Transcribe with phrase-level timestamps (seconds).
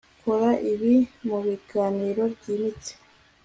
[0.21, 0.93] Kora ibi
[1.25, 2.91] mubiganiro byimbitse